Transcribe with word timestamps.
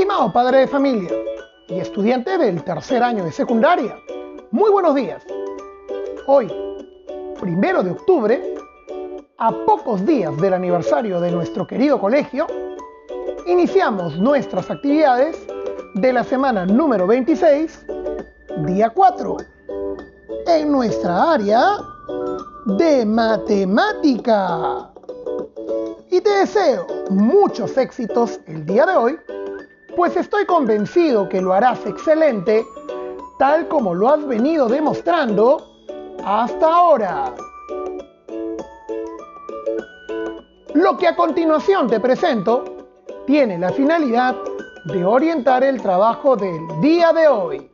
Estimado 0.00 0.32
padre 0.32 0.60
de 0.60 0.66
familia 0.66 1.10
y 1.68 1.78
estudiante 1.78 2.38
del 2.38 2.64
tercer 2.64 3.02
año 3.02 3.22
de 3.22 3.30
secundaria, 3.30 3.94
muy 4.50 4.70
buenos 4.70 4.94
días. 4.94 5.22
Hoy, 6.26 6.50
primero 7.38 7.82
de 7.82 7.90
octubre, 7.90 8.54
a 9.36 9.52
pocos 9.66 10.06
días 10.06 10.34
del 10.38 10.54
aniversario 10.54 11.20
de 11.20 11.30
nuestro 11.30 11.66
querido 11.66 12.00
colegio, 12.00 12.46
iniciamos 13.46 14.18
nuestras 14.18 14.70
actividades 14.70 15.36
de 15.96 16.14
la 16.14 16.24
semana 16.24 16.64
número 16.64 17.06
26, 17.06 17.84
día 18.64 18.88
4, 18.88 19.36
en 20.46 20.72
nuestra 20.72 21.32
área 21.34 21.76
de 22.64 23.04
matemática. 23.04 24.92
Y 26.10 26.22
te 26.22 26.30
deseo 26.30 26.86
muchos 27.10 27.76
éxitos 27.76 28.40
el 28.46 28.64
día 28.64 28.86
de 28.86 28.96
hoy, 28.96 29.18
pues 30.00 30.16
estoy 30.16 30.46
convencido 30.46 31.28
que 31.28 31.42
lo 31.42 31.52
harás 31.52 31.84
excelente, 31.84 32.64
tal 33.38 33.68
como 33.68 33.94
lo 33.94 34.08
has 34.08 34.26
venido 34.26 34.66
demostrando 34.66 35.58
hasta 36.24 36.66
ahora. 36.66 37.34
Lo 40.72 40.96
que 40.96 41.06
a 41.06 41.14
continuación 41.14 41.86
te 41.86 42.00
presento 42.00 42.64
tiene 43.26 43.58
la 43.58 43.68
finalidad 43.72 44.34
de 44.86 45.04
orientar 45.04 45.64
el 45.64 45.82
trabajo 45.82 46.34
del 46.34 46.80
día 46.80 47.12
de 47.12 47.28
hoy. 47.28 47.70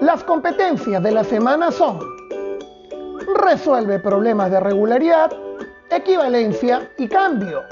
Las 0.00 0.22
competencias 0.22 1.02
de 1.02 1.10
la 1.10 1.24
semana 1.24 1.72
son 1.72 1.98
resuelve 3.34 3.98
problemas 3.98 4.52
de 4.52 4.60
regularidad, 4.60 5.32
equivalencia 5.96 6.90
y 6.98 7.08
cambio. 7.08 7.62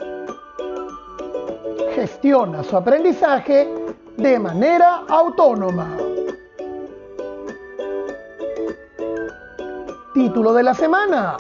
Gestiona 1.95 2.63
su 2.63 2.77
aprendizaje 2.77 3.69
de 4.17 4.39
manera 4.39 5.03
autónoma. 5.09 5.97
Título 10.15 10.53
de 10.53 10.63
la 10.63 10.75
semana. 10.75 11.37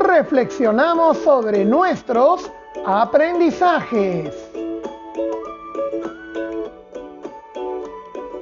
Reflexionamos 0.00 1.18
sobre 1.18 1.64
nuestros 1.64 2.50
aprendizajes. 2.84 4.34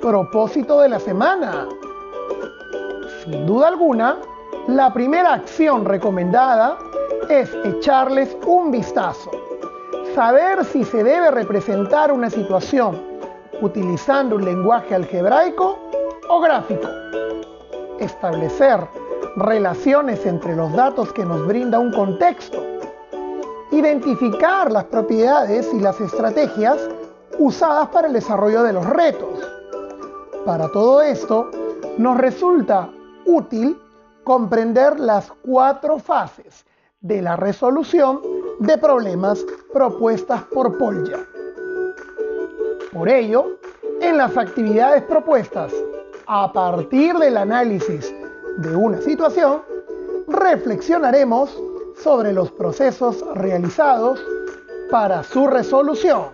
Propósito 0.00 0.80
de 0.80 0.89
la 0.89 0.98
semana. 0.98 1.68
Sin 3.22 3.46
duda 3.46 3.68
alguna, 3.68 4.18
la 4.66 4.92
primera 4.92 5.34
acción 5.34 5.84
recomendada 5.84 6.78
es 7.28 7.53
echarles 7.64 8.36
un 8.47 8.70
vistazo, 8.70 9.30
saber 10.14 10.64
si 10.64 10.84
se 10.84 11.03
debe 11.03 11.30
representar 11.30 12.12
una 12.12 12.30
situación 12.30 13.00
utilizando 13.61 14.36
un 14.36 14.44
lenguaje 14.44 14.94
algebraico 14.94 15.78
o 16.28 16.41
gráfico, 16.41 16.89
establecer 17.98 18.80
relaciones 19.36 20.25
entre 20.27 20.55
los 20.55 20.72
datos 20.72 21.12
que 21.12 21.25
nos 21.25 21.47
brinda 21.47 21.78
un 21.78 21.92
contexto, 21.92 22.62
identificar 23.70 24.70
las 24.70 24.84
propiedades 24.84 25.72
y 25.72 25.80
las 25.80 26.00
estrategias 26.00 26.78
usadas 27.39 27.89
para 27.89 28.08
el 28.08 28.12
desarrollo 28.12 28.62
de 28.62 28.72
los 28.72 28.86
retos. 28.86 29.41
Para 30.45 30.69
todo 30.69 31.00
esto, 31.00 31.50
nos 31.98 32.17
resulta 32.19 32.91
útil 33.25 33.80
comprender 34.25 35.00
las 35.00 35.30
cuatro 35.42 35.98
fases 35.98 36.64
de 37.05 37.20
la 37.20 37.36
resolución 37.36 38.20
de 38.60 38.78
problemas 38.78 39.44
propuestas 39.74 40.42
por 40.44 40.78
Polya. 40.78 41.19
Por 42.92 43.11
ello, 43.11 43.58
en 44.00 44.16
las 44.16 44.36
actividades 44.39 45.02
propuestas 45.02 45.70
a 46.27 46.51
partir 46.51 47.14
del 47.17 47.36
análisis 47.36 48.14
de 48.56 48.74
una 48.74 49.02
situación, 49.02 49.61
reflexionaremos 50.29 51.62
sobre 52.02 52.33
los 52.33 52.51
procesos 52.52 53.23
realizados 53.34 54.24
para 54.90 55.23
su 55.23 55.46
resolución. 55.46 56.29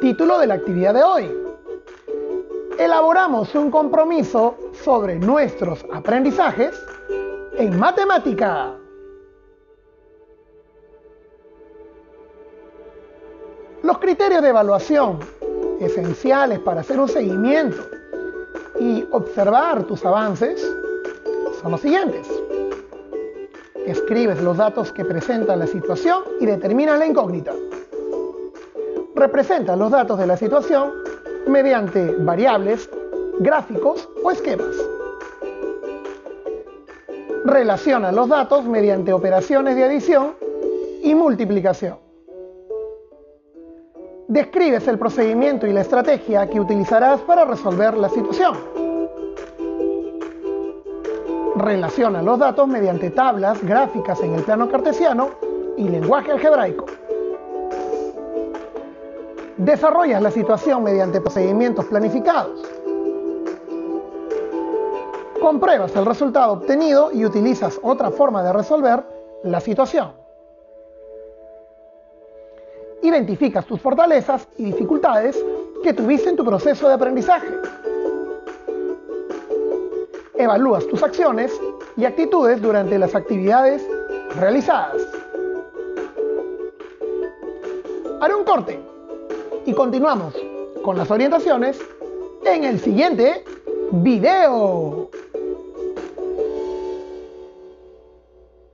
Título 0.00 0.38
de 0.38 0.46
la 0.46 0.54
actividad 0.54 0.94
de 0.94 1.02
hoy 1.02 1.48
elaboramos 2.78 3.54
un 3.54 3.70
compromiso 3.70 4.54
sobre 4.84 5.18
nuestros 5.18 5.84
aprendizajes 5.92 6.74
en 7.56 7.78
matemática. 7.78 8.74
Los 13.82 13.98
criterios 13.98 14.42
de 14.42 14.48
evaluación 14.48 15.20
esenciales 15.80 16.58
para 16.60 16.80
hacer 16.80 16.98
un 16.98 17.08
seguimiento 17.08 17.78
y 18.80 19.06
observar 19.12 19.84
tus 19.84 20.04
avances 20.04 20.60
son 21.60 21.72
los 21.72 21.80
siguientes. 21.80 22.28
Escribes 23.86 24.42
los 24.42 24.56
datos 24.56 24.92
que 24.92 25.04
presenta 25.04 25.56
la 25.56 25.66
situación 25.66 26.22
y 26.40 26.46
determinas 26.46 26.98
la 26.98 27.06
incógnita. 27.06 27.54
Representa 29.14 29.74
los 29.76 29.90
datos 29.90 30.18
de 30.18 30.26
la 30.26 30.36
situación 30.36 30.92
mediante 31.46 32.14
variables, 32.18 32.90
gráficos 33.40 34.08
o 34.22 34.30
esquemas. 34.30 34.74
Relaciona 37.44 38.12
los 38.12 38.28
datos 38.28 38.64
mediante 38.64 39.12
operaciones 39.12 39.76
de 39.76 39.84
adición 39.84 40.34
y 41.02 41.14
multiplicación. 41.14 41.96
Describes 44.26 44.86
el 44.88 44.98
procedimiento 44.98 45.66
y 45.66 45.72
la 45.72 45.80
estrategia 45.80 46.48
que 46.50 46.60
utilizarás 46.60 47.20
para 47.20 47.44
resolver 47.44 47.96
la 47.96 48.08
situación. 48.10 48.54
Relaciona 51.56 52.22
los 52.22 52.38
datos 52.38 52.68
mediante 52.68 53.10
tablas, 53.10 53.64
gráficas 53.64 54.20
en 54.20 54.34
el 54.34 54.42
plano 54.42 54.68
cartesiano 54.68 55.30
y 55.76 55.88
lenguaje 55.88 56.32
algebraico. 56.32 56.84
Desarrollas 59.56 60.22
la 60.22 60.30
situación 60.30 60.84
mediante 60.84 61.20
procedimientos 61.20 61.86
planificados. 61.86 62.78
Compruebas 65.40 65.94
el 65.94 66.04
resultado 66.04 66.52
obtenido 66.52 67.10
y 67.12 67.24
utilizas 67.24 67.78
otra 67.82 68.10
forma 68.10 68.42
de 68.42 68.52
resolver 68.52 69.04
la 69.44 69.60
situación. 69.60 70.12
Identificas 73.02 73.64
tus 73.64 73.80
fortalezas 73.80 74.48
y 74.56 74.64
dificultades 74.64 75.42
que 75.82 75.92
tuviste 75.92 76.30
en 76.30 76.36
tu 76.36 76.44
proceso 76.44 76.88
de 76.88 76.94
aprendizaje. 76.94 77.48
Evalúas 80.34 80.86
tus 80.88 81.02
acciones 81.02 81.52
y 81.96 82.04
actitudes 82.04 82.60
durante 82.60 82.98
las 82.98 83.14
actividades 83.14 83.86
realizadas. 84.36 85.00
Haré 88.20 88.34
un 88.34 88.44
corte 88.44 88.80
y 89.64 89.72
continuamos 89.72 90.34
con 90.82 90.96
las 90.96 91.10
orientaciones 91.10 91.80
en 92.44 92.64
el 92.64 92.80
siguiente 92.80 93.44
video. 93.92 95.08